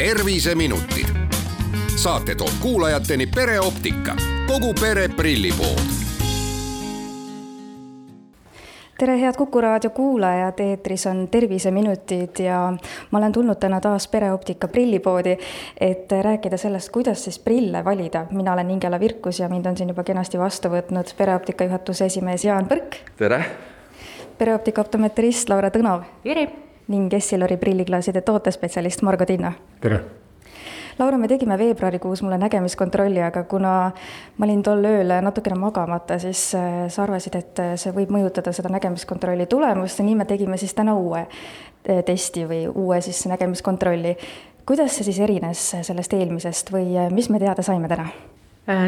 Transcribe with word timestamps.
terviseminutid. 0.00 1.06
saate 1.96 2.34
toob 2.34 2.50
kuulajateni 2.60 3.26
pereoptika, 3.26 4.14
kogu 4.46 4.74
pere 4.80 5.08
prillipood 5.08 5.80
tere, 8.98 9.20
head 9.20 9.36
Kuku 9.36 9.60
raadio 9.60 9.90
kuulajad, 9.90 10.60
eetris 10.60 11.06
on 11.06 11.28
Terviseminutid 11.28 12.40
ja 12.44 12.72
ma 13.10 13.18
olen 13.18 13.32
tulnud 13.32 13.56
täna 13.60 13.80
taas 13.80 14.08
Pereoptika 14.08 14.68
prillipoodi, 14.68 15.36
et 15.80 16.12
rääkida 16.22 16.56
sellest, 16.56 16.88
kuidas 16.88 17.24
siis 17.24 17.38
prille 17.38 17.84
valida. 17.84 18.26
mina 18.30 18.52
olen 18.52 18.70
Ingela 18.70 19.00
Virkus 19.00 19.40
ja 19.40 19.48
mind 19.48 19.66
on 19.66 19.76
siin 19.76 19.88
juba 19.88 20.04
kenasti 20.04 20.38
vastu 20.38 20.68
võtnud 20.68 21.12
Pereoptika 21.16 21.64
juhatuse 21.64 22.04
esimees 22.04 22.44
Jaan 22.44 22.68
Põrk. 22.72 22.96
tere! 23.16 23.44
pereoptika 24.38 24.80
optometrist 24.80 25.48
Laura 25.48 25.68
Tõnov. 25.68 26.02
tere! 26.24 26.69
Ning 26.90 27.12
Essilori 27.14 27.56
prilliklaaside 27.56 28.20
tootespetsialist 28.26 29.02
Margo 29.06 29.26
Tinna. 29.26 29.52
tere! 29.80 30.00
Laura, 30.98 31.16
me 31.18 31.28
tegime 31.28 31.56
veebruarikuus 31.58 32.20
mulle 32.22 32.36
nägemiskontrolli, 32.38 33.22
aga 33.24 33.44
kuna 33.48 33.70
ma 34.36 34.46
olin 34.46 34.60
tol 34.62 34.84
ööl 34.84 35.14
natukene 35.24 35.56
magamata, 35.56 36.18
siis 36.20 36.42
äh, 36.58 36.82
sa 36.92 37.06
arvasid, 37.06 37.38
et 37.38 37.62
äh, 37.62 37.72
see 37.80 37.94
võib 37.96 38.12
mõjutada 38.12 38.52
seda 38.52 38.68
nägemiskontrolli 38.74 39.46
tulemust 39.48 40.02
ja 40.02 40.04
nii 40.04 40.18
me 40.18 40.28
tegime 40.28 40.60
siis 40.60 40.76
täna 40.76 40.98
uue 40.98 41.22
äh, 41.24 42.02
testi 42.04 42.44
või 42.50 42.66
uue 42.68 43.00
siis 43.00 43.22
nägemiskontrolli. 43.32 44.16
kuidas 44.66 44.98
see 44.98 45.08
siis 45.08 45.22
erines 45.24 45.64
sellest 45.88 46.12
eelmisest 46.12 46.72
või 46.74 47.08
mis 47.14 47.30
me 47.30 47.40
teada 47.40 47.62
saime 47.62 47.88
täna? 47.88 48.10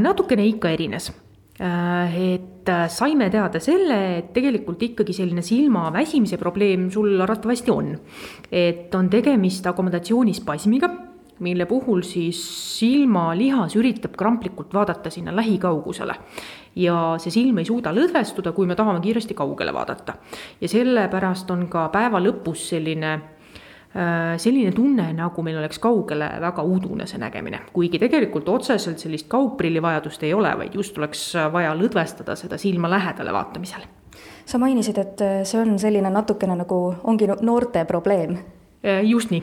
natukene 0.01 0.45
ikka 0.47 0.71
erines 0.71 1.09
et 1.63 2.71
saime 2.91 3.29
teada 3.31 3.61
selle, 3.63 3.99
et 4.19 4.33
tegelikult 4.35 4.83
ikkagi 4.83 5.15
selline 5.15 5.45
silma 5.47 5.85
väsimise 5.95 6.39
probleem 6.41 6.89
sul 6.91 7.21
arvatavasti 7.23 7.71
on. 7.71 7.95
et 8.51 8.95
on 8.95 9.11
tegemist 9.11 9.67
akomodatsioonispasmiga 9.67 10.91
mille 11.43 11.67
puhul 11.67 12.03
siis 12.07 12.41
silmalihas 12.79 13.77
üritab 13.77 14.17
kramplikult 14.19 14.75
vaadata 14.75 15.11
sinna 15.11 15.37
lähikaugusele. 15.37 16.15
ja 16.77 16.97
see 17.21 17.31
silm 17.31 17.59
ei 17.61 17.67
suuda 17.69 17.91
lõdvestuda, 17.93 18.55
kui 18.57 18.67
me 18.67 18.77
tahame 18.77 19.01
kiiresti 19.05 19.35
kaugele 19.35 19.75
vaadata. 19.75 20.15
ja 20.61 20.69
sellepärast 20.69 21.51
on 21.51 21.67
ka 21.69 21.89
päeva 21.93 22.21
lõpus 22.23 22.69
selline 22.73 23.13
äh, 23.13 23.32
selline 23.93 24.73
tunne, 24.73 25.11
nagu 25.13 25.43
meil 25.45 25.59
oleks 25.61 25.77
kaugele 25.83 26.29
väga 26.41 26.63
udune 26.65 27.05
see 27.07 27.21
nägemine, 27.21 27.59
kuigi 27.77 28.01
tegelikult 28.01 28.49
otseselt 28.49 29.03
sellist 29.03 29.29
kaugprilli 29.33 29.83
vajadust 29.85 30.23
ei 30.25 30.33
ole, 30.33 30.53
vaid 30.57 30.79
just 30.79 30.97
oleks 30.99 31.27
vaja 31.53 31.75
lõdvestada 31.77 32.37
seda 32.41 32.57
silma 32.59 32.89
lähedale 32.91 33.35
vaatamisel. 33.37 33.85
sa 34.45 34.59
mainisid, 34.59 34.99
et 34.99 35.21
see 35.45 35.61
on 35.61 35.79
selline 35.79 36.11
natukene 36.11 36.57
nagu 36.57 36.79
ongi 37.05 37.29
noorte 37.41 37.85
probleem. 37.85 38.39
Äh, 38.81 39.05
just 39.05 39.31
nii 39.31 39.43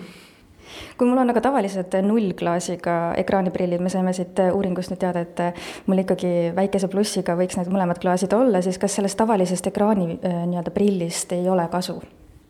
kui 0.97 1.07
mul 1.07 1.17
on 1.21 1.31
aga 1.31 1.41
tavalised 1.41 1.95
nullklaasiga 2.05 2.95
ekraaniprillid, 3.23 3.81
me 3.83 3.91
saime 3.93 4.13
siit 4.15 4.39
uuringust 4.53 4.93
nüüd 4.93 5.01
teada, 5.01 5.23
et 5.25 5.87
mul 5.89 6.03
ikkagi 6.03 6.51
väikese 6.55 6.89
plussiga 6.91 7.37
võiks 7.39 7.59
need 7.59 7.71
mõlemad 7.73 8.01
klaasid 8.01 8.33
olla, 8.37 8.63
siis 8.65 8.79
kas 8.81 8.99
sellest 8.99 9.19
tavalisest 9.19 9.71
ekraani 9.71 10.11
äh, 10.17 10.41
nii-öelda 10.51 10.73
prillist 10.75 11.33
ei 11.37 11.47
ole 11.49 11.67
kasu? 11.71 11.99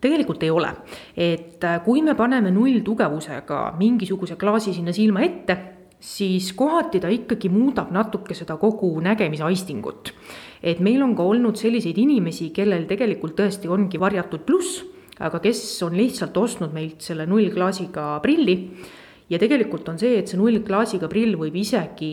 Tegelikult 0.00 0.42
ei 0.42 0.50
ole, 0.50 0.70
et 1.16 1.64
äh, 1.64 1.80
kui 1.84 2.02
me 2.02 2.14
paneme 2.14 2.52
nulltugevusega 2.54 3.74
mingisuguse 3.78 4.36
klaasi 4.40 4.74
sinna 4.76 4.92
silma 4.96 5.24
ette, 5.26 5.56
siis 6.00 6.52
kohati 6.56 7.00
ta 7.00 7.10
ikkagi 7.12 7.50
muudab 7.52 7.90
natuke 7.92 8.34
seda 8.34 8.56
kogu 8.56 8.94
nägemisaistingut. 9.04 10.14
et 10.62 10.80
meil 10.80 11.02
on 11.02 11.14
ka 11.16 11.24
olnud 11.24 11.56
selliseid 11.56 11.96
inimesi, 11.98 12.50
kellel 12.52 12.84
tegelikult 12.88 13.36
tõesti 13.36 13.68
ongi 13.68 14.00
varjatud 14.00 14.44
pluss 14.44 14.82
aga 15.20 15.40
kes 15.44 15.60
on 15.84 15.96
lihtsalt 15.98 16.36
ostnud 16.40 16.72
meilt 16.72 17.04
selle 17.04 17.26
nullklaasiga 17.28 18.14
prilli. 18.24 18.56
Ja 19.30 19.38
tegelikult 19.38 19.88
on 19.92 19.98
see, 20.00 20.16
et 20.18 20.30
see 20.30 20.40
nullklaasiga 20.40 21.08
prill 21.10 21.36
võib 21.38 21.54
isegi 21.60 22.12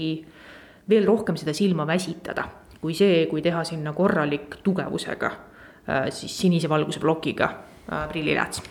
veel 0.89 1.07
rohkem 1.07 1.37
seda 1.39 1.55
silma 1.57 1.87
väsitada, 1.89 2.45
kui 2.81 2.93
see, 2.97 3.23
kui 3.31 3.41
teha 3.43 3.63
sinna 3.67 3.93
korralik 3.97 4.59
tugevusega, 4.63 5.31
äh, 5.87 6.05
siis 6.13 6.35
sinise 6.43 6.69
valguse 6.69 7.01
plokiga 7.03 7.49
äh, 7.91 8.09
prillilääts 8.09 8.63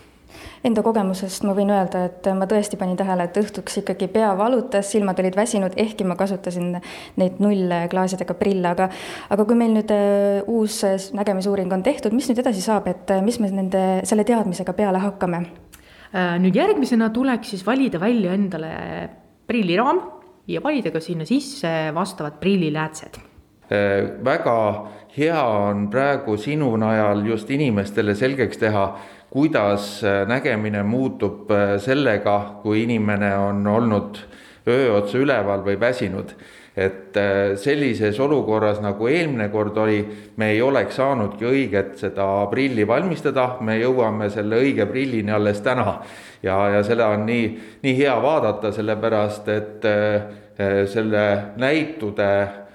Enda 0.65 0.81
kogemusest 0.83 1.45
ma 1.45 1.53
võin 1.55 1.69
öelda, 1.71 2.03
et 2.09 2.27
ma 2.35 2.47
tõesti 2.49 2.79
panin 2.79 2.97
tähele, 2.97 3.27
et 3.27 3.37
õhtuks 3.39 3.79
ikkagi 3.83 4.09
pea 4.11 4.31
valutas, 4.37 4.89
silmad 4.91 5.19
olid 5.21 5.37
väsinud, 5.37 5.75
ehkki 5.79 6.07
ma 6.07 6.17
kasutasin 6.19 6.73
neid 7.21 7.37
nullklaasidega 7.43 8.35
prille, 8.39 8.73
aga 8.73 8.89
aga 9.33 9.45
kui 9.47 9.59
meil 9.59 9.75
nüüd 9.77 9.93
äh, 9.93 10.41
uus 10.49 10.81
nägemisuuring 11.17 11.71
on 11.73 11.85
tehtud, 11.85 12.15
mis 12.17 12.29
nüüd 12.31 12.41
edasi 12.41 12.65
saab, 12.65 12.89
et 12.91 13.13
äh, 13.13 13.23
mis 13.25 13.39
me 13.43 13.51
nende, 13.53 13.85
selle 14.09 14.25
teadmisega 14.27 14.75
peale 14.77 15.01
hakkame? 15.03 15.45
Äh, 16.11 16.35
nüüd 16.41 16.57
järgmisena 16.57 17.11
tuleks 17.15 17.53
siis 17.53 17.65
valida 17.67 18.01
välja 18.01 18.35
endale 18.35 18.73
prilliraam 19.47 20.01
ja 20.49 20.63
valida 20.63 20.91
ka 20.91 21.03
sinna 21.03 21.27
sisse 21.27 21.71
vastavad 21.95 22.41
prilliläätsed 22.41 23.21
väga 23.69 24.57
hea 25.17 25.43
on 25.43 25.87
praegu 25.89 26.37
sinu 26.37 26.75
najal 26.77 27.23
just 27.25 27.49
inimestele 27.49 28.13
selgeks 28.15 28.59
teha, 28.61 28.85
kuidas 29.33 30.03
äh, 30.03 30.25
nägemine 30.29 30.83
muutub 30.85 31.49
äh, 31.51 31.77
sellega, 31.81 32.59
kui 32.61 32.83
inimene 32.83 33.33
on 33.37 33.65
olnud 33.67 34.21
öö 34.67 34.93
otsa 34.99 35.17
üleval 35.17 35.65
või 35.65 35.79
väsinud. 35.79 36.35
et 36.77 37.17
äh, 37.17 37.55
sellises 37.57 38.19
olukorras, 38.19 38.77
nagu 38.81 39.07
eelmine 39.09 39.49
kord 39.49 39.77
oli, 39.81 40.03
me 40.37 40.51
ei 40.51 40.61
oleks 40.61 40.95
saanudki 40.95 41.45
õiget 41.49 41.95
seda 41.97 42.27
prilli 42.51 42.85
valmistada, 42.87 43.57
me 43.61 43.79
jõuame 43.79 44.29
selle 44.29 44.61
õige 44.61 44.85
prillini 44.85 45.33
alles 45.33 45.61
täna. 45.65 46.03
ja, 46.43 46.59
ja 46.69 46.83
seda 46.83 47.07
on 47.15 47.25
nii, 47.25 47.49
nii 47.81 47.97
hea 47.97 48.13
vaadata, 48.21 48.71
sellepärast 48.71 49.49
et 49.49 49.91
selle 50.93 51.25
näitude 51.57 52.29
Äh, 52.37 52.66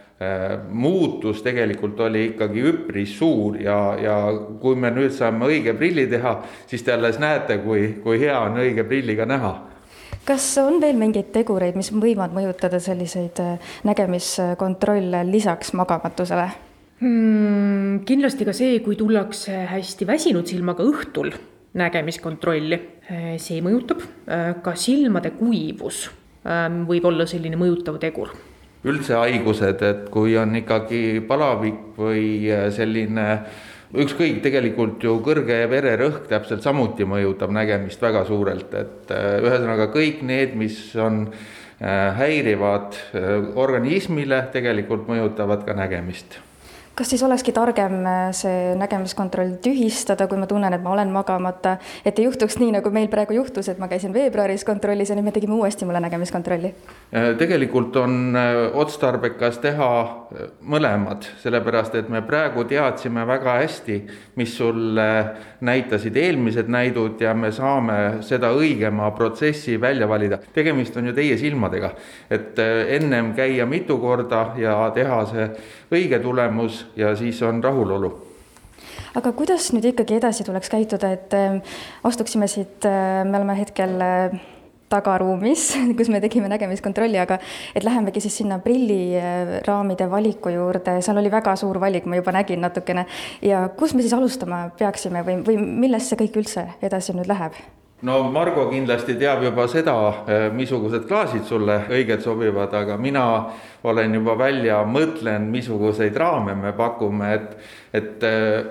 muutus 0.69 1.43
tegelikult 1.45 2.01
oli 2.01 2.25
ikkagi 2.33 2.65
üpris 2.71 3.17
suur 3.19 3.59
ja, 3.61 3.77
ja 4.01 4.17
kui 4.63 4.79
me 4.79 4.93
nüüd 4.95 5.15
saame 5.15 5.49
õige 5.49 5.75
prilli 5.79 6.07
teha, 6.11 6.37
siis 6.71 6.85
te 6.87 6.95
alles 6.95 7.19
näete, 7.23 7.59
kui, 7.65 7.89
kui 8.03 8.21
hea 8.23 8.39
on 8.41 8.59
õige 8.63 8.85
prilliga 8.89 9.27
näha. 9.29 9.53
Kas 10.23 10.45
on 10.63 10.79
veel 10.83 10.99
mingeid 11.01 11.33
tegureid, 11.35 11.75
mis 11.79 11.91
võivad 11.91 12.35
mõjutada 12.37 12.79
selliseid 12.83 13.41
äh, 13.43 13.73
nägemiskontrolle 13.89 15.25
lisaks 15.31 15.73
magamatusele? 15.79 16.47
Hmm,? 17.03 18.05
kindlasti 18.07 18.47
ka 18.47 18.55
see, 18.55 18.79
kui 18.85 18.95
tullakse 18.99 19.65
hästi 19.73 20.07
väsinud 20.07 20.47
silmaga 20.47 20.87
õhtul 20.87 21.33
nägemiskontrolli, 21.79 22.79
äh, 23.11 23.29
see 23.43 23.59
mõjutab, 23.65 24.07
ka 24.63 24.75
silmade 24.79 25.33
kuivus 25.35 26.07
võib 26.43 27.05
olla 27.07 27.27
selline 27.31 27.59
mõjutav 27.59 28.01
tegur 28.03 28.33
üldse 28.89 29.19
haigused, 29.19 29.83
et 29.87 30.07
kui 30.13 30.35
on 30.39 30.57
ikkagi 30.59 31.23
palavik 31.29 31.95
või 31.99 32.25
äh, 32.51 32.67
selline 32.75 33.27
ükskõik, 34.03 34.41
tegelikult 34.45 35.03
ju 35.05 35.19
kõrge 35.25 35.59
vererõhk 35.71 36.27
täpselt 36.31 36.65
samuti 36.65 37.07
mõjutab 37.09 37.53
nägemist 37.55 38.03
väga 38.03 38.25
suurelt, 38.29 38.75
et 38.75 39.13
äh, 39.15 39.37
ühesõnaga 39.45 39.91
kõik 39.95 40.25
need, 40.27 40.57
mis 40.59 40.79
on 40.99 41.27
äh, 41.29 42.09
häirivad 42.19 42.99
organismile, 43.55 44.47
tegelikult 44.55 45.07
mõjutavad 45.11 45.67
ka 45.69 45.77
nägemist 45.79 46.41
kas 47.03 47.11
siis 47.11 47.23
olekski 47.27 47.53
targem 47.53 48.05
äh, 48.07 48.29
see 48.37 48.75
nägemiskontroll 48.79 49.57
tühistada, 49.65 50.29
kui 50.31 50.39
ma 50.39 50.47
tunnen, 50.47 50.75
et 50.77 50.83
ma 50.85 50.93
olen 50.95 51.11
magamata, 51.11 51.75
et 52.07 52.19
ei 52.19 52.29
juhtuks 52.29 52.61
nii, 52.61 52.71
nagu 52.77 52.93
meil 52.95 53.09
praegu 53.11 53.35
juhtus, 53.35 53.67
et 53.73 53.81
ma 53.83 53.89
käisin 53.91 54.15
veebruaris 54.15 54.63
kontrollis 54.69 55.11
ja 55.11 55.17
nüüd 55.19 55.27
me 55.27 55.35
tegime 55.35 55.57
uuesti 55.59 55.89
mulle 55.89 55.99
nägemiskontrolli? 56.05 56.71
Äh, 57.11 57.33
tegelikult 57.41 57.99
on 57.99 58.39
äh, 58.39 58.61
otstarbekas 58.79 59.59
teha 59.65 59.89
mõlemad, 60.63 61.27
sellepärast 61.43 61.99
et 61.99 62.13
me 62.13 62.23
praegu 62.23 62.63
teadsime 62.71 63.27
väga 63.27 63.59
hästi, 63.59 63.99
mis 64.39 64.55
sul 64.57 64.95
näitasid 65.61 66.17
eelmised 66.17 66.71
näidud 66.71 67.21
ja 67.21 67.35
me 67.35 67.51
saame 67.53 67.99
seda 68.25 68.53
õigema 68.55 69.11
protsessi 69.17 69.75
välja 69.81 70.07
valida. 70.09 70.39
tegemist 70.55 70.97
on 70.97 71.11
ju 71.11 71.17
teie 71.19 71.37
silmadega, 71.39 71.93
et 72.31 72.59
ennem 72.63 73.35
käia 73.35 73.67
mitu 73.67 73.99
korda 73.99 74.53
ja 74.57 74.79
teha 74.95 75.21
see 75.27 75.51
õige 75.93 76.23
tulemus 76.23 76.87
ja 76.97 77.17
siis 77.17 77.43
on 77.43 77.65
rahulolu 77.65 78.13
aga 79.19 79.33
kuidas 79.37 79.69
nüüd 79.75 79.87
ikkagi 79.93 80.17
edasi 80.19 80.45
tuleks 80.47 80.73
käituda, 80.73 81.13
et 81.17 81.37
äh, 81.37 81.77
astuksime 82.05 82.49
siit, 82.51 82.85
äh, 82.89 83.23
me 83.29 83.39
oleme 83.39 83.57
hetkel 83.59 84.01
äh, 84.03 84.41
tagaruumis, 84.93 85.67
kus 85.99 86.11
me 86.13 86.21
tegime 86.25 86.51
nägemiskontrolli, 86.53 87.21
aga 87.21 87.39
et 87.75 87.85
lähemegi 87.87 88.23
siis 88.25 88.41
sinna 88.43 88.59
prilliraamide 88.63 90.09
valiku 90.11 90.53
juurde, 90.53 90.99
seal 91.05 91.21
oli 91.23 91.33
väga 91.33 91.57
suur 91.61 91.81
valik, 91.83 92.09
ma 92.09 92.21
juba 92.21 92.35
nägin 92.37 92.65
natukene. 92.65 93.07
ja 93.43 93.67
kus 93.77 93.95
me 93.95 94.05
siis 94.05 94.17
alustama 94.17 94.65
peaksime 94.79 95.25
või, 95.27 95.41
või 95.47 95.61
millest 95.61 96.13
see 96.13 96.25
kõik 96.25 96.43
üldse 96.45 96.67
edasi 96.83 97.17
nüüd 97.17 97.31
läheb? 97.31 97.57
No 98.03 98.31
Margo 98.31 98.67
kindlasti 98.69 99.15
teab 99.19 99.45
juba 99.45 99.69
seda, 99.71 99.95
missugused 100.55 101.07
klaasid 101.07 101.45
sulle 101.47 101.85
õiged 101.93 102.23
sobivad, 102.25 102.75
aga 102.75 102.97
mina 102.99 103.25
olen 103.87 104.15
juba 104.19 104.35
välja 104.39 104.81
mõtlenud, 104.87 105.51
missuguseid 105.53 106.17
raame 106.19 106.57
me 106.59 106.73
pakume, 106.75 107.31
et, 107.37 107.53
et 107.95 108.27
äh, 108.27 108.65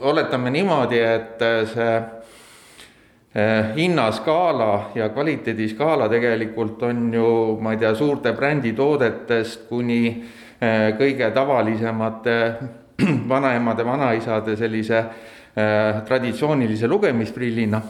oletame 0.00 0.52
niimoodi, 0.54 1.00
et 1.04 1.44
äh, 1.44 1.62
see 1.68 2.00
hinnaskaala 3.32 4.92
ja 4.96 5.06
kvaliteediskaala 5.08 6.08
tegelikult 6.12 6.82
on 6.84 7.06
ju, 7.14 7.28
ma 7.64 7.72
ei 7.72 7.80
tea, 7.80 7.94
suurte 7.96 8.34
bränditoodetest 8.36 9.62
kuni 9.70 10.02
kõige 10.98 11.30
tavalisemate 11.32 12.34
vanaemade, 13.32 13.86
vanaisade 13.88 14.52
sellise 14.60 15.00
traditsioonilise 16.04 16.88
lugemisprillina, 16.92 17.80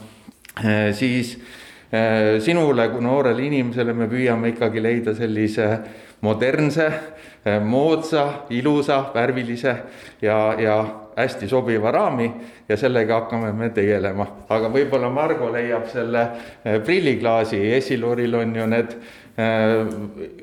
siis 0.92 1.36
sinule 2.40 2.88
kui 2.88 3.02
noorele 3.04 3.44
inimesele 3.44 3.92
me 3.92 4.06
püüame 4.08 4.52
ikkagi 4.52 4.80
leida 4.80 5.14
sellise 5.16 5.66
modernse, 6.24 6.88
moodsa, 7.66 8.46
ilusa, 8.54 8.98
värvilise 9.14 9.74
ja, 10.22 10.36
ja 10.58 10.76
hästi 11.16 11.48
sobiva 11.48 11.90
raami 11.92 12.30
ja 12.68 12.76
sellega 12.76 13.20
hakkame 13.20 13.52
me 13.52 13.68
tegelema. 13.74 14.26
aga 14.48 14.70
võib-olla 14.72 15.10
Margo 15.12 15.50
leiab 15.52 15.88
selle 15.92 16.26
prilliklaasi, 16.86 17.60
Essiloril 17.76 18.40
on 18.40 18.56
ju 18.56 18.66
need 18.70 18.96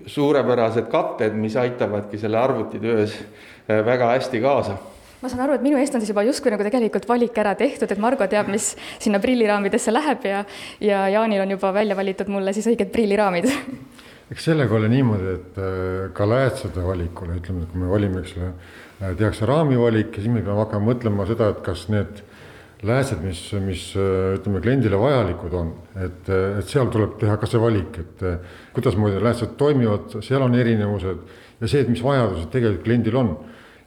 suurepärased 0.09 0.89
katted, 0.91 1.33
mis 1.37 1.55
aitavadki 1.57 2.17
selle 2.17 2.37
arvutitöös 2.37 3.17
väga 3.69 4.13
hästi 4.15 4.41
kaasa 4.41 4.77
ma 5.21 5.29
saan 5.29 5.45
aru, 5.45 5.59
et 5.59 5.65
minu 5.65 5.79
eest 5.79 5.95
on 5.95 6.03
siis 6.03 6.13
juba 6.13 6.23
justkui 6.27 6.53
nagu 6.53 6.65
tegelikult 6.65 7.07
valik 7.09 7.37
ära 7.37 7.55
tehtud, 7.59 7.91
et 7.91 8.01
Margo 8.01 8.27
teab, 8.31 8.51
mis 8.51 8.73
sinna 8.99 9.19
prilliraamidesse 9.23 9.93
läheb 9.93 10.27
ja 10.29 10.43
ja 10.79 11.07
Jaanil 11.15 11.45
on 11.45 11.55
juba 11.57 11.73
välja 11.75 11.95
valitud 11.95 12.29
mulle 12.31 12.53
siis 12.53 12.67
õiged 12.71 12.93
prilliraamid 12.93 13.49
eks 14.31 14.45
sellega 14.45 14.75
ole 14.77 14.91
niimoodi, 14.91 15.31
et 15.33 15.63
ka 16.13 16.27
läätsade 16.29 16.83
valikul, 16.85 17.33
ütleme, 17.39 17.65
et 17.65 17.71
kui 17.73 17.81
me 17.81 17.89
valime, 17.89 18.21
eks 18.21 18.35
ole, 18.37 18.51
Äh, 18.99 19.13
tehakse 19.15 19.47
raamivalik 19.47 20.17
ja 20.17 20.23
siis 20.23 20.31
me 20.33 20.41
peame 20.43 20.59
hakkama 20.59 20.91
mõtlema 20.91 21.25
seda, 21.27 21.53
et 21.53 21.61
kas 21.63 21.85
need 21.87 22.17
läätsed, 22.83 23.21
mis, 23.23 23.39
mis 23.63 23.83
äh, 23.95 24.33
ütleme, 24.35 24.59
kliendile 24.63 24.99
vajalikud 24.99 25.55
on, 25.55 25.69
et, 26.03 26.27
et 26.59 26.67
seal 26.67 26.91
tuleb 26.91 27.13
teha 27.21 27.37
ka 27.39 27.47
see 27.47 27.61
valik, 27.63 27.95
et 28.01 28.25
äh, 28.27 28.57
kuidasmoodi 28.75 29.21
läätsed 29.23 29.53
toimivad, 29.59 30.17
seal 30.25 30.43
on 30.43 30.57
erinevused 30.59 31.21
ja 31.61 31.71
see, 31.71 31.85
et 31.85 31.91
mis 31.91 32.03
vajadused 32.03 32.51
tegelikult 32.51 32.83
kliendil 32.89 33.21
on. 33.21 33.31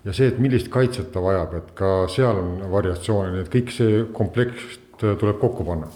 Ja 0.04 0.14
see, 0.14 0.28
et 0.28 0.38
millist 0.42 0.70
kaitset 0.72 1.12
ta 1.12 1.22
vajab, 1.22 1.58
et 1.58 1.74
ka 1.78 1.90
seal 2.10 2.38
on 2.38 2.54
variatsioone, 2.72 3.34
nii 3.34 3.44
et 3.44 3.52
kõik 3.52 3.74
see 3.74 4.06
komplekt 4.14 4.80
tuleb 5.02 5.38
kokku 5.42 5.66
panna 5.66 5.90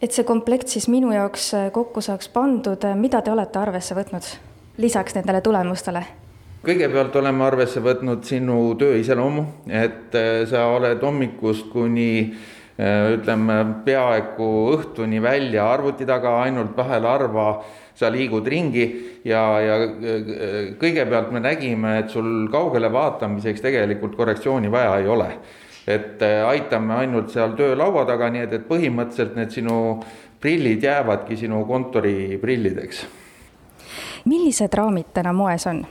et 0.00 0.12
see 0.16 0.24
komplekt 0.24 0.72
siis 0.72 0.88
minu 0.88 1.12
jaoks 1.12 1.50
kokku 1.72 2.00
saaks 2.04 2.30
pandud, 2.32 2.86
mida 2.96 3.20
te 3.20 3.32
olete 3.32 3.60
arvesse 3.60 3.96
võtnud 3.96 4.30
lisaks 4.80 5.18
nendele 5.18 5.42
tulemustele? 5.44 6.04
kõigepealt 6.64 7.14
oleme 7.16 7.44
arvesse 7.44 7.80
võtnud 7.80 8.24
sinu 8.28 8.56
töö 8.80 8.98
iseloomu, 9.00 9.46
et 9.68 10.16
äh, 10.16 10.42
sa 10.48 10.66
oled 10.74 11.00
hommikust 11.04 11.70
kuni 11.72 12.10
äh, 12.20 12.48
ütleme, 12.80 13.56
peaaegu 13.84 14.48
õhtuni 14.76 15.20
välja 15.22 15.66
arvuti 15.72 16.06
taga, 16.08 16.38
ainult 16.44 16.76
vahel 16.76 17.04
harva 17.04 17.48
sa 17.94 18.08
liigud 18.08 18.46
ringi 18.48 18.86
ja, 19.24 19.42
ja 19.60 19.76
äh, 19.84 20.70
kõigepealt 20.80 21.32
me 21.34 21.42
nägime, 21.44 21.98
et 22.00 22.14
sul 22.14 22.48
kaugele 22.52 22.88
vaatamiseks 22.92 23.60
tegelikult 23.64 24.16
korrektsiooni 24.16 24.72
vaja 24.72 24.96
ei 25.00 25.08
ole. 25.08 25.32
et 25.90 26.20
aitame 26.22 26.94
ainult 26.94 27.32
seal 27.32 27.56
töölaua 27.58 28.04
taga, 28.06 28.28
nii 28.30 28.44
et, 28.44 28.52
et 28.52 28.66
põhimõtteliselt 28.68 29.32
need 29.34 29.50
sinu 29.50 29.78
prillid 30.40 30.84
jäävadki 30.84 31.36
sinu 31.36 31.64
kontoriprillideks. 31.66 33.06
millised 34.24 34.76
raamid 34.76 35.10
täna 35.16 35.32
moes 35.32 35.66
on? 35.66 35.82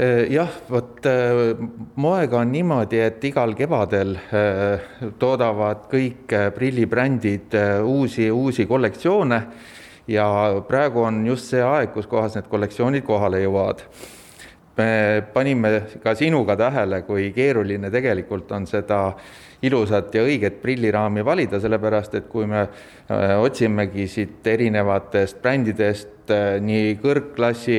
Äh, 0.00 0.24
jah, 0.32 0.48
vot 0.70 1.04
äh, 1.04 1.52
moega 2.00 2.38
on 2.40 2.48
niimoodi, 2.48 2.96
et 3.04 3.24
igal 3.28 3.52
kevadel 3.52 4.14
äh, 4.16 4.86
toodavad 5.20 5.82
kõik 5.90 6.32
prillibrändid 6.56 7.52
uusi, 7.84 8.30
uusi 8.32 8.64
kollektsioone 8.66 9.40
ja 10.08 10.24
praegu 10.64 11.04
on 11.04 11.20
just 11.28 11.52
see 11.52 11.60
aeg, 11.60 11.92
kus 11.92 12.08
kohas 12.08 12.38
need 12.38 12.48
kollektsioonid 12.48 13.04
kohale 13.04 13.42
jõuavad. 13.44 13.84
me 14.78 14.88
panime 15.34 15.74
ka 16.02 16.14
sinuga 16.16 16.56
tähele, 16.56 17.02
kui 17.04 17.28
keeruline 17.36 17.90
tegelikult 17.92 18.52
on 18.52 18.66
seda 18.66 19.02
ilusat 19.62 20.14
ja 20.14 20.24
õiget 20.26 20.56
prilliraami 20.62 21.22
valida, 21.24 21.60
sellepärast 21.62 22.16
et 22.18 22.24
kui 22.28 22.48
me 22.50 22.64
otsimegi 23.38 24.08
siit 24.10 24.46
erinevatest 24.46 25.38
brändidest 25.42 26.32
nii 26.62 26.96
kõrgklassi 27.02 27.78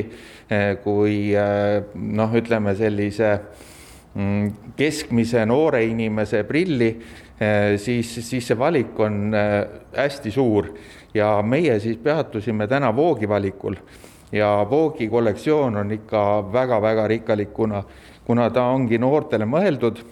Eh, 0.54 0.78
kui 0.84 1.32
noh, 1.34 2.34
ütleme 2.36 2.74
sellise 2.76 3.30
mm, 4.14 4.74
keskmise 4.78 5.46
noore 5.48 5.84
inimese 5.88 6.44
prilli, 6.48 6.90
siis, 7.80 8.12
siis 8.28 8.46
see 8.48 8.58
valik 8.60 9.00
on 9.02 9.34
hästi 9.34 10.32
suur. 10.32 10.70
Ja 11.14 11.38
meie 11.46 11.78
siis 11.82 11.98
peatusime 12.02 12.68
täna 12.70 12.92
Voogi 12.96 13.30
valikul. 13.30 13.78
Ja 14.34 14.52
Voogi 14.70 15.08
kollektsioon 15.10 15.78
on 15.82 15.96
ikka 15.96 16.22
väga-väga 16.54 17.08
rikkalik, 17.12 17.54
kuna, 17.54 17.84
kuna 18.26 18.50
ta 18.54 18.68
ongi 18.74 19.00
noortele 19.02 19.48
mõeldud, 19.50 20.04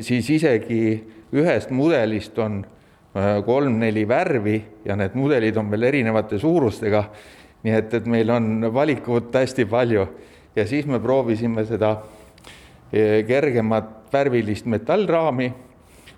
siis 0.00 0.30
isegi 0.30 0.82
ühest 1.32 1.70
mudelist 1.70 2.38
on 2.38 2.62
kolm-neli 3.44 4.04
värvi 4.08 4.62
ja 4.84 4.96
need 4.96 5.16
mudelid 5.18 5.56
on 5.56 5.70
veel 5.70 5.88
erinevate 5.90 6.38
suurustega. 6.38 7.04
Nii 7.64 7.74
et, 7.74 7.94
et 7.94 8.06
meil 8.06 8.30
on 8.30 8.68
valikut 8.74 9.34
hästi 9.34 9.66
palju. 9.66 10.06
Ja 10.56 10.66
siis 10.66 10.86
me 10.86 11.00
proovisime 11.02 11.64
seda 11.66 11.96
e, 12.92 13.24
kergemat 13.26 14.12
värvilist 14.12 14.66
metallraami, 14.66 15.48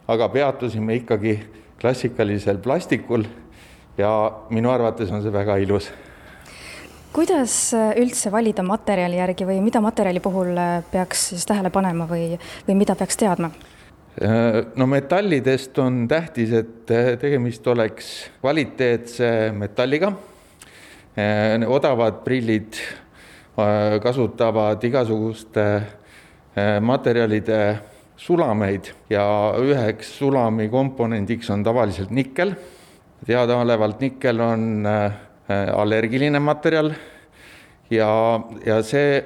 aga 0.08 0.28
peatusime 0.28 1.00
ikkagi 1.00 1.38
klassikalisel 1.80 2.60
plastikul. 2.62 3.24
Ja 3.98 4.12
minu 4.50 4.70
arvates 4.70 5.10
on 5.12 5.22
see 5.22 5.32
väga 5.32 5.56
ilus. 5.64 5.90
Kuidas 7.12 7.72
e, 7.74 7.82
üldse 8.02 8.32
valida 8.32 8.62
materjali 8.66 9.20
järgi 9.20 9.48
või 9.48 9.60
mida 9.64 9.82
materjali 9.84 10.22
puhul 10.24 10.54
e, 10.54 10.70
peaks 10.92 11.30
siis 11.34 11.46
tähele 11.48 11.72
panema 11.74 12.08
või, 12.10 12.38
või 12.68 12.80
mida 12.84 12.98
peaks 12.98 13.20
teadma? 13.20 13.52
no 14.76 14.86
metallidest 14.90 15.78
on 15.80 16.02
tähtis, 16.10 16.50
et 16.52 16.90
tegemist 17.22 17.64
oleks 17.70 18.08
kvaliteetse 18.42 19.30
metalliga 19.56 20.10
Äh, 21.16 21.58
odavad 21.66 22.22
prillid 22.22 22.76
äh, 23.58 23.98
kasutavad 23.98 24.84
igasuguste 24.84 25.64
äh, 26.54 26.78
materjalide 26.80 27.80
sulameid 28.16 28.92
ja 29.10 29.24
üheks 29.58 30.12
sulami 30.20 30.68
komponendiks 30.70 31.50
on 31.50 31.64
tavaliselt 31.66 32.10
nikkel. 32.14 32.54
teadaolevalt 33.26 34.00
nikkel 34.00 34.40
on 34.40 34.86
allergiline 35.50 36.40
materjal. 36.42 36.92
Ja, 37.90 38.10
ja 38.66 38.76
see 38.86 39.18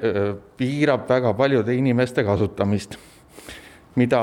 piirab 0.57 1.05
väga 1.09 1.35
paljude 1.37 1.75
inimeste 1.77 2.23
kasutamist. 2.25 2.97
mida 3.95 4.19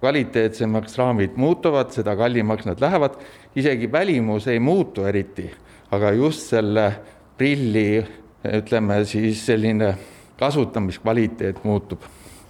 kvaliteetsemaks 0.00 0.96
raamid 0.98 1.36
muutuvad, 1.38 1.92
seda 1.94 2.16
kallimaks 2.16 2.66
nad 2.66 2.80
lähevad, 2.82 3.14
isegi 3.54 3.86
välimus 3.92 4.48
ei 4.50 4.58
muutu 4.58 5.04
eriti 5.06 5.46
aga 5.94 6.10
just 6.16 6.50
selle 6.50 6.86
prilli, 7.38 8.00
ütleme 8.46 9.00
siis 9.08 9.42
selline 9.46 9.92
kasutamiskvaliteet 10.38 11.62
muutub 11.64 12.04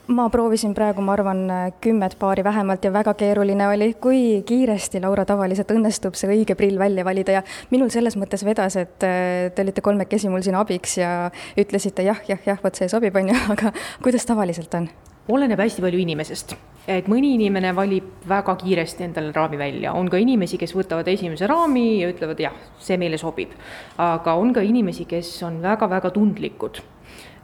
ma 0.07 0.29
proovisin 0.31 0.75
praegu, 0.75 1.03
ma 1.03 1.15
arvan, 1.17 1.41
kümmet 1.83 2.17
paari 2.19 2.45
vähemalt 2.47 2.85
ja 2.85 2.93
väga 2.95 3.15
keeruline 3.19 3.69
oli, 3.69 3.89
kui 4.01 4.21
kiiresti, 4.47 5.01
Laura, 5.03 5.25
tavaliselt 5.27 5.73
õnnestub 5.75 6.15
see 6.19 6.31
õige 6.31 6.55
prill 6.59 6.79
välja 6.79 7.05
valida 7.07 7.41
ja 7.41 7.43
minul 7.73 7.91
selles 7.95 8.19
mõttes 8.21 8.45
vedas, 8.47 8.79
et 8.81 9.07
äh, 9.07 9.49
te 9.55 9.67
olite 9.67 9.83
kolmekesi 9.85 10.31
mul 10.31 10.45
siin 10.47 10.59
abiks 10.59 10.99
ja 11.01 11.11
ütlesite 11.59 12.07
jah, 12.07 12.23
jah, 12.29 12.41
jah, 12.47 12.63
vot 12.63 12.79
see 12.79 12.91
sobib, 12.93 13.19
on 13.19 13.33
ju, 13.33 13.43
aga 13.57 13.75
kuidas 14.05 14.29
tavaliselt 14.29 14.75
on? 14.79 14.89
oleneb 15.27 15.59
hästi 15.59 15.83
palju 15.83 15.99
inimesest, 16.05 16.53
et 16.87 17.09
mõni 17.11 17.33
inimene 17.35 17.73
valib 17.75 18.27
väga 18.31 18.55
kiiresti 18.61 19.09
endale 19.09 19.33
raami 19.35 19.59
välja, 19.59 19.95
on 19.99 20.07
ka 20.11 20.21
inimesi, 20.23 20.59
kes 20.61 20.75
võtavad 20.77 21.09
esimese 21.11 21.49
raami 21.51 21.87
ja 21.99 22.11
ütlevad 22.13 22.41
jah, 22.45 22.55
see 22.79 22.99
meile 23.01 23.19
sobib. 23.19 23.57
aga 23.99 24.37
on 24.39 24.55
ka 24.55 24.63
inimesi, 24.63 25.09
kes 25.11 25.33
on 25.43 25.59
väga-väga 25.65 26.13
tundlikud. 26.15 26.79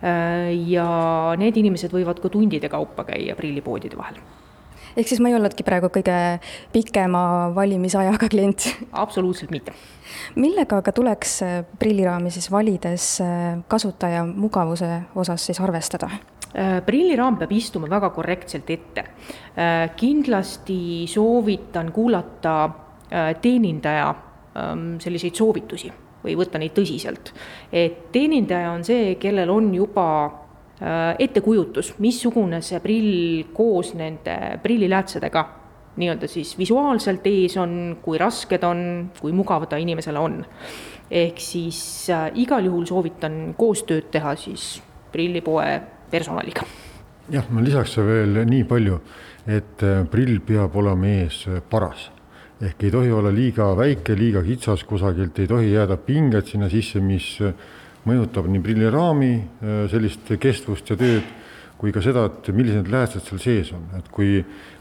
Ja 0.02 0.86
need 1.38 1.56
inimesed 1.60 1.92
võivad 1.94 2.18
ka 2.18 2.30
tundide 2.32 2.66
kaupa 2.72 3.04
käia 3.06 3.36
prillipoodide 3.38 3.94
vahel 3.94 4.18
ehk 4.96 5.08
siis 5.08 5.20
ma 5.22 5.30
ei 5.30 5.36
olnudki 5.38 5.62
praegu 5.62 5.92
kõige 5.94 6.16
pikema 6.74 7.52
valimisajaga 7.54 8.28
klient? 8.32 8.66
absoluutselt 9.04 9.54
mitte. 9.54 9.76
millega 10.34 10.82
aga 10.82 10.92
tuleks 10.92 11.38
prilliraami 11.78 12.34
siis 12.34 12.50
valides 12.50 13.08
kasutaja 13.70 14.26
mugavuse 14.26 14.90
osas 15.14 15.46
siis 15.46 15.62
arvestada? 15.62 16.10
Äh, 16.52 16.82
prilliraam 16.84 17.38
peab 17.40 17.52
istuma 17.56 17.88
väga 17.88 18.10
korrektselt 18.12 18.68
ette. 18.70 19.06
Äh, 19.56 19.86
kindlasti 19.96 21.06
soovitan 21.08 21.88
kuulata 21.92 22.56
äh, 22.64 23.30
teenindaja 23.40 24.10
ähm, 24.56 24.98
selliseid 25.00 25.34
soovitusi 25.34 25.92
või 26.24 26.36
võtta 26.38 26.58
neid 26.58 26.74
tõsiselt. 26.76 27.32
et 27.72 28.12
teenindaja 28.12 28.72
on 28.72 28.84
see, 28.84 29.16
kellel 29.20 29.50
on 29.50 29.74
juba 29.74 30.06
ettekujutus, 31.22 31.92
missugune 32.02 32.58
see 32.62 32.80
prill 32.82 33.44
koos 33.54 33.92
nende 33.94 34.58
prilliläätsedega 34.64 35.44
nii-öelda 35.96 36.28
siis 36.28 36.58
visuaalselt 36.58 37.26
ees 37.26 37.56
on, 37.60 37.98
kui 38.02 38.18
rasked 38.18 38.64
on, 38.64 39.10
kui 39.20 39.32
mugav 39.32 39.66
ta 39.68 39.76
inimesele 39.76 40.18
on. 40.18 40.44
ehk 41.10 41.40
siis 41.40 42.08
äh, 42.10 42.30
igal 42.40 42.64
juhul 42.64 42.86
soovitan 42.88 43.54
koostööd 43.58 44.08
teha 44.10 44.32
siis 44.36 44.82
prillipoe 45.12 45.80
personaliga. 46.10 46.64
jah, 47.30 47.44
ma 47.50 47.60
lisaks 47.64 47.98
veel 47.98 48.44
nii 48.48 48.64
palju, 48.64 49.00
et 49.46 49.84
äh, 49.84 50.06
prill 50.10 50.40
peab 50.40 50.76
olema 50.76 51.06
ees 51.06 51.44
äh, 51.48 51.60
paras 51.70 52.10
ehk 52.62 52.84
ei 52.86 52.90
tohi 52.94 53.10
olla 53.12 53.32
liiga 53.34 53.72
väike, 53.76 54.14
liiga 54.18 54.42
kitsas 54.46 54.84
kusagilt, 54.86 55.38
ei 55.42 55.48
tohi 55.50 55.72
jääda 55.72 55.96
pinget 55.96 56.52
sinna 56.52 56.68
sisse, 56.70 57.00
mis 57.02 57.34
äh, 57.42 57.54
mõjutab 58.06 58.46
nii 58.50 58.62
prilliraami 58.62 59.32
äh, 59.38 59.80
sellist 59.90 60.30
kestvust 60.40 60.92
ja 60.92 60.98
tööd, 61.00 61.26
kui 61.80 61.90
ka 61.94 62.02
seda, 62.04 62.28
et 62.30 62.52
millised 62.54 62.90
läätsed 62.92 63.26
seal 63.26 63.42
sees 63.42 63.72
on, 63.74 63.88
et 63.98 64.06
kui 64.14 64.38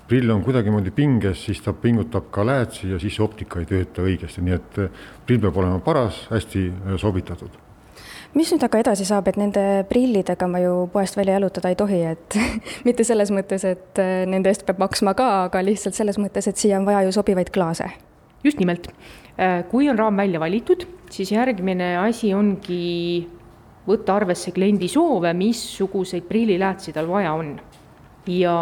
prill 0.07 0.29
on 0.29 0.43
kuidagimoodi 0.45 0.93
pinges, 0.93 1.47
siis 1.47 1.63
ta 1.65 1.73
pingutab 1.73 2.29
ka 2.33 2.45
läätsi 2.45 2.91
ja 2.91 3.01
siis 3.01 3.17
optika 3.23 3.61
ei 3.61 3.69
tööta 3.69 4.05
õigesti, 4.05 4.45
nii 4.45 4.57
et 4.59 4.79
äh, 4.85 5.03
prill 5.25 5.41
peab 5.41 5.57
olema 5.63 5.81
paras, 5.81 6.27
hästi 6.29 6.69
sobitatud 7.01 7.70
mis 8.37 8.51
nüüd 8.53 8.63
aga 8.63 8.81
edasi 8.83 9.07
saab, 9.07 9.27
et 9.31 9.39
nende 9.39 9.63
prillidega 9.89 10.47
ma 10.47 10.61
ju 10.63 10.85
poest 10.93 11.17
välja 11.19 11.39
jalutada 11.39 11.71
ei 11.71 11.79
tohi, 11.79 12.01
et 12.13 12.37
mitte 12.87 13.05
selles 13.07 13.33
mõttes, 13.33 13.65
et 13.67 14.01
nende 14.29 14.51
eest 14.51 14.65
peab 14.67 14.81
maksma 14.83 15.15
ka, 15.17 15.27
aga 15.49 15.63
lihtsalt 15.65 15.97
selles 15.97 16.19
mõttes, 16.21 16.47
et 16.47 16.61
siia 16.61 16.79
on 16.79 16.87
vaja 16.87 17.03
ju 17.07 17.13
sobivaid 17.15 17.51
klaase. 17.53 17.89
just 18.43 18.59
nimelt, 18.59 18.87
kui 19.69 19.89
on 19.89 19.99
raam 19.99 20.17
välja 20.17 20.39
valitud, 20.41 20.87
siis 21.13 21.31
järgmine 21.31 21.97
asi 22.01 22.33
ongi 22.33 23.27
võtta 23.87 24.15
arvesse 24.15 24.53
kliendi 24.55 24.89
soove, 24.91 25.33
missuguseid 25.37 26.25
prilliläätsi 26.29 26.93
tal 26.93 27.09
vaja 27.09 27.33
on. 27.37 27.55
Ja 28.27 28.55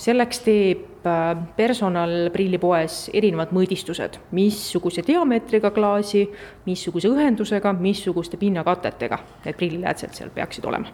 selleks 0.00 0.42
teeb 0.44 1.06
äh, 1.06 1.34
personal 1.56 2.30
prillipoes 2.34 3.08
erinevad 3.14 3.52
mõõdistused, 3.54 4.18
missuguse 4.36 5.04
diameetriga 5.06 5.70
klaasi, 5.74 6.26
missuguse 6.66 7.10
õhendusega, 7.12 7.74
missuguste 7.78 8.40
pinnakatetega 8.40 9.20
need 9.44 9.60
prilliläätsed 9.60 10.16
seal 10.18 10.34
peaksid 10.34 10.66
olema. 10.66 10.90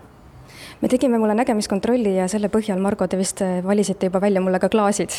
Me 0.80 0.88
tegime 0.92 1.18
mulle 1.18 1.34
nägemiskontrolli 1.38 2.18
ja 2.18 2.28
selle 2.28 2.50
põhjal, 2.52 2.80
Margo, 2.82 3.06
te 3.08 3.16
vist 3.16 3.40
valisite 3.64 4.10
juba 4.10 4.20
välja 4.20 4.42
mulle 4.44 4.60
ka 4.60 4.68
klaasid. 4.68 5.14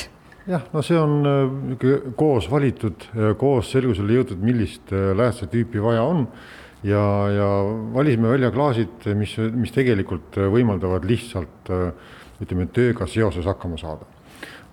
Jah, 0.48 0.64
no 0.72 0.84
see 0.86 0.96
on 0.96 1.18
niisugune 1.26 2.14
koos 2.16 2.46
valitud, 2.48 3.10
koos 3.42 3.72
selgusele 3.74 4.16
jõutud, 4.16 4.40
millist 4.40 4.94
äh, 4.96 5.10
läätse 5.18 5.50
tüüpi 5.52 5.82
vaja 5.84 6.06
on. 6.08 6.28
Ja, 6.86 7.02
ja 7.34 7.48
valisime 7.96 8.30
välja 8.30 8.52
klaasid, 8.54 9.10
mis, 9.18 9.34
mis 9.58 9.74
tegelikult 9.76 10.38
võimaldavad 10.54 11.08
lihtsalt 11.10 11.72
äh, 11.74 12.14
ütleme, 12.44 12.68
tööga 12.74 13.08
seoses 13.10 13.46
hakkama 13.48 13.80
saada. 13.82 14.08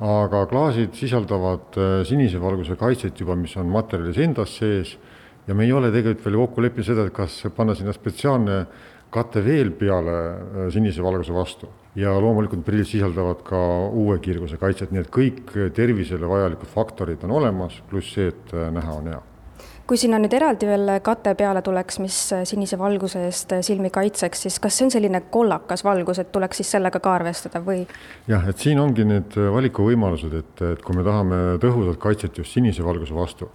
aga 0.05 0.45
klaasid 0.51 0.97
sisaldavad 0.99 1.77
äh, 1.79 1.93
sinise 2.05 2.41
valguse 2.43 2.77
kaitset 2.77 3.21
juba, 3.21 3.37
mis 3.39 3.55
on 3.57 3.71
materjalis 3.71 4.19
endas 4.19 4.57
sees. 4.59 4.97
Ja 5.47 5.55
me 5.55 5.65
ei 5.65 5.73
ole 5.73 5.91
tegelikult 5.93 6.25
veel 6.25 6.39
kokku 6.41 6.63
leppinud 6.65 6.87
seda, 6.87 7.05
et 7.05 7.15
kas 7.15 7.43
panna 7.57 7.75
sinna 7.77 7.93
spetsiaalne 7.93 8.65
kate 9.13 9.43
veel 9.45 9.71
peale 9.79 10.71
sinise 10.73 11.05
valguse 11.05 11.35
vastu. 11.37 11.69
Ja 11.95 12.17
loomulikult 12.19 12.65
prillid 12.67 12.89
sisaldavad 12.91 13.45
ka 13.47 13.61
uue 13.93 14.17
kiirguse 14.25 14.59
kaitset, 14.59 14.91
nii 14.91 15.05
et 15.05 15.13
kõik 15.15 15.53
tervisele 15.77 16.27
vajalikud 16.27 16.73
faktorid 16.73 17.23
on 17.29 17.37
olemas, 17.43 17.79
pluss 17.91 18.17
see, 18.17 18.33
et 18.33 18.57
näha 18.75 18.99
on 18.99 19.13
hea 19.13 19.23
kui 19.87 19.99
sinna 20.01 20.19
nüüd 20.21 20.33
eraldi 20.33 20.69
veel 20.69 20.93
kate 21.05 21.35
peale 21.37 21.61
tuleks, 21.65 21.99
mis 22.01 22.19
sinise 22.49 22.79
valguse 22.81 23.25
eest 23.27 23.53
silmi 23.67 23.91
kaitseks, 23.95 24.47
siis 24.47 24.59
kas 24.63 24.79
see 24.79 24.87
on 24.87 24.93
selline 24.95 25.21
kollakas 25.35 25.85
valgus, 25.85 26.21
et 26.23 26.33
tuleks 26.33 26.63
siis 26.63 26.75
sellega 26.77 27.01
ka 27.05 27.15
arvestada 27.21 27.63
või? 27.65 27.85
jah, 28.31 28.49
et 28.49 28.61
siin 28.61 28.81
ongi 28.81 29.07
need 29.09 29.37
valikuvõimalused, 29.37 30.37
et, 30.41 30.67
et 30.73 30.85
kui 30.85 30.97
me 30.97 31.07
tahame 31.07 31.41
tõhusat 31.63 32.01
kaitset 32.01 32.39
just 32.41 32.57
sinise 32.57 32.85
valguse 32.87 33.17
vastu, 33.17 33.51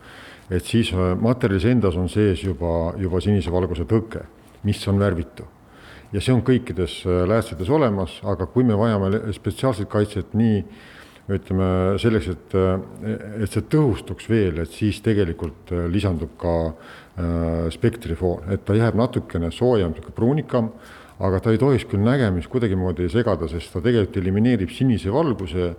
et 0.50 0.66
siis 0.66 0.92
materjalis 1.22 1.70
endas 1.72 1.98
on 1.98 2.10
sees 2.10 2.44
juba, 2.46 2.92
juba 2.98 3.24
sinise 3.26 3.54
valguse 3.54 3.90
tõke, 3.90 4.26
mis 4.68 4.86
on 4.92 5.02
värvitu 5.02 5.48
ja 6.14 6.22
see 6.24 6.34
on 6.34 6.44
kõikides 6.46 7.02
äh, 7.06 7.24
läätsedes 7.30 7.70
olemas, 7.74 8.18
aga 8.28 8.48
kui 8.50 8.66
me 8.68 8.78
vajame 8.78 9.34
spetsiaalset 9.36 9.90
kaitset 9.92 10.34
nii 10.38 10.64
ütleme 11.36 11.98
selleks, 12.02 12.30
et, 12.34 12.56
et 13.44 13.52
see 13.52 13.66
tõhustuks 13.72 14.30
veel, 14.32 14.62
et 14.64 14.72
siis 14.74 15.02
tegelikult 15.06 15.74
äh, 15.76 15.86
lisandub 15.92 16.34
ka 16.42 16.56
äh, 16.70 17.68
spektrifoon, 17.74 18.50
et 18.56 18.66
ta 18.66 18.78
jääb 18.78 18.98
natukene 19.00 19.52
soojem, 19.54 19.94
niisugune 19.94 20.18
pruunikam, 20.18 20.72
aga 21.20 21.42
ta 21.44 21.54
ei 21.54 21.60
tohiks 21.62 21.86
küll 21.90 22.04
nägemist 22.04 22.50
kuidagimoodi 22.52 23.10
segada, 23.12 23.50
sest 23.52 23.74
ta 23.76 23.84
tegelikult 23.84 24.22
elimineerib 24.22 24.72
sinise 24.72 25.12
valguse 25.14 25.74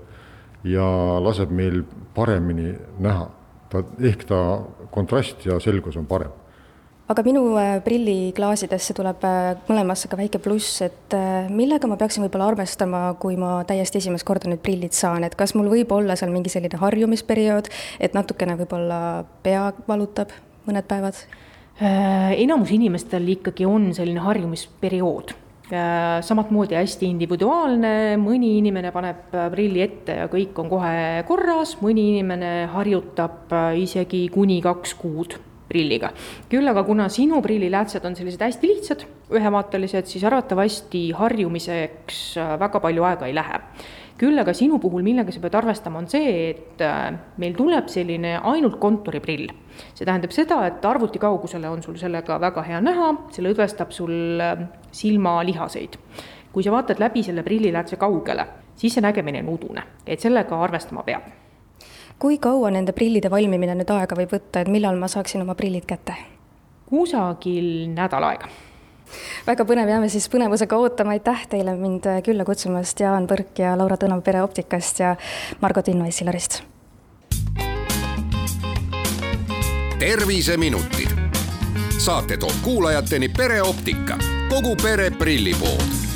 ja 0.69 0.87
laseb 1.25 1.52
meil 1.57 1.83
paremini 2.14 2.75
näha. 3.00 3.30
ta, 3.71 3.85
ehk 4.02 4.25
ta 4.26 4.38
kontrast 4.90 5.47
ja 5.47 5.61
selgus 5.62 5.97
on 5.97 6.07
parem 6.11 6.33
aga 7.11 7.25
minu 7.26 7.43
äh, 7.59 7.81
prilliklaasidesse 7.83 8.95
tuleb 8.95 9.25
äh, 9.26 9.57
mõlemasse 9.67 10.09
ka 10.11 10.19
väike 10.19 10.38
pluss, 10.43 10.79
et 10.85 11.17
äh, 11.17 11.49
millega 11.50 11.90
ma 11.90 11.99
peaksin 11.99 12.23
võib-olla 12.23 12.52
arvestama, 12.52 13.02
kui 13.23 13.38
ma 13.40 13.61
täiesti 13.67 13.99
esimest 13.99 14.26
korda 14.29 14.50
nüüd 14.50 14.62
prillid 14.62 14.95
saan, 14.95 15.26
et 15.26 15.35
kas 15.38 15.57
mul 15.59 15.71
võib 15.73 15.90
olla 15.97 16.14
seal 16.19 16.31
mingi 16.35 16.52
selline 16.52 16.79
harjumisperiood, 16.79 17.71
et 17.99 18.14
natukene 18.14 18.55
võib-olla 18.62 19.00
pea 19.45 19.71
valutab 19.90 20.35
mõned 20.69 20.90
päevad? 20.90 21.25
enamus 21.81 22.69
inimestel 22.75 23.25
ikkagi 23.33 23.64
on 23.64 23.87
selline 23.97 24.21
harjumisperiood. 24.21 25.31
Samamoodi 26.26 26.76
hästi 26.76 27.09
individuaalne, 27.09 28.19
mõni 28.21 28.50
inimene 28.59 28.90
paneb 28.93 29.33
prilli 29.55 29.81
ette 29.87 30.19
ja 30.19 30.29
kõik 30.29 30.61
on 30.61 30.69
kohe 30.69 31.23
korras, 31.31 31.79
mõni 31.81 32.11
inimene 32.19 32.50
harjutab 32.75 33.55
isegi 33.81 34.26
kuni 34.35 34.61
kaks 34.61 34.93
kuud 35.00 35.38
prilliga. 35.71 36.11
küll 36.50 36.69
aga 36.69 36.83
kuna 36.85 37.09
sinu 37.12 37.41
prilliläätsed 37.43 38.05
on 38.05 38.17
sellised 38.19 38.43
hästi 38.43 38.71
lihtsad, 38.71 39.07
ühevaatelised, 39.31 40.11
siis 40.11 40.27
arvatavasti 40.27 41.11
harjumiseks 41.17 42.21
äh, 42.41 42.55
väga 42.61 42.83
palju 42.83 43.07
aega 43.07 43.31
ei 43.31 43.35
lähe. 43.35 43.61
küll 44.21 44.39
aga 44.39 44.53
sinu 44.53 44.79
puhul, 44.79 45.03
millega 45.03 45.33
sa 45.33 45.41
pead 45.41 45.55
arvestama, 45.57 46.03
on 46.03 46.09
see, 46.11 46.33
et 46.50 46.83
äh, 46.85 47.15
meil 47.41 47.55
tuleb 47.57 47.89
selline 47.89 48.37
ainult 48.53 48.79
kontuuriprill. 48.83 49.49
see 49.95 50.05
tähendab 50.05 50.35
seda, 50.37 50.62
et 50.67 50.85
arvuti 50.85 51.23
kaugusele 51.23 51.69
on 51.71 51.83
sul 51.83 51.99
sellega 52.00 52.41
väga 52.41 52.67
hea 52.67 52.81
näha, 52.85 53.12
see 53.35 53.47
lõdvestab 53.47 53.95
sul 53.97 54.41
äh, 54.41 54.67
silmalihaseid. 54.93 55.99
kui 56.53 56.67
sa 56.67 56.73
vaatad 56.75 56.99
läbi 56.99 57.23
selle 57.23 57.47
prilliläätse 57.47 57.97
kaugele, 57.97 58.47
siis 58.77 58.97
see 58.97 59.05
nägemine 59.05 59.45
on 59.47 59.55
udune, 59.55 59.87
et 60.07 60.21
sellega 60.21 60.59
arvestama 60.65 61.07
peab 61.07 61.39
kui 62.21 62.39
kaua 62.39 62.71
nende 62.71 62.93
prillide 62.93 63.31
valmimine 63.33 63.75
nüüd 63.79 63.91
aega 63.95 64.17
võib 64.19 64.35
võtta, 64.35 64.61
et 64.61 64.69
millal 64.69 64.99
ma 65.00 65.09
saaksin 65.09 65.43
oma 65.43 65.57
prillid 65.59 65.87
kätte? 65.89 66.17
kusagil 66.91 67.89
nädal 67.95 68.27
aega 68.33 68.50
väga 69.47 69.65
põnev, 69.67 69.89
jääme 69.91 70.09
siis 70.12 70.27
põnevusega 70.31 70.77
ootama, 70.79 71.15
aitäh 71.17 71.47
teile 71.50 71.75
mind 71.79 72.07
külla 72.27 72.45
kutsumast, 72.47 73.00
Jaan 73.00 73.29
Põrk 73.31 73.62
ja 73.62 73.73
Laura 73.79 73.97
Tõnov 73.99 74.21
Pereoptikast 74.27 75.00
ja 75.00 75.15
Margo 75.62 75.83
Tinno 75.83 76.07
Essilarist. 76.07 76.62
terviseminutid. 80.00 81.17
saate 81.99 82.37
toob 82.37 82.62
kuulajateni 82.62 83.29
Pereoptika, 83.29 84.19
kogu 84.49 84.77
pere 84.83 85.11
prillipood 85.11 86.10